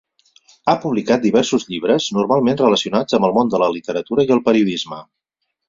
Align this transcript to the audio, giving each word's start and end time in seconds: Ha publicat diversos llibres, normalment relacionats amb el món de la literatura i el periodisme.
Ha 0.71 0.73
publicat 0.85 1.21
diversos 1.27 1.65
llibres, 1.73 2.07
normalment 2.17 2.59
relacionats 2.63 3.19
amb 3.19 3.29
el 3.29 3.37
món 3.39 3.55
de 3.55 3.63
la 3.65 3.71
literatura 3.77 4.29
i 4.31 4.37
el 4.39 4.45
periodisme. 4.51 5.03